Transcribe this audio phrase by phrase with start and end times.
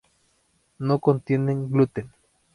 [0.79, 2.11] No contiene gluten.